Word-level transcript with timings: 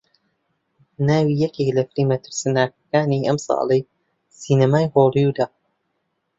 ناوی 1.07 1.35
یەکێک 1.43 1.69
لە 1.77 1.83
فیلمە 1.89 2.17
ترسناکەکانی 2.23 3.25
ئەمساڵی 3.27 3.81
سینەمای 4.41 4.91
هۆلیوودە 4.93 5.45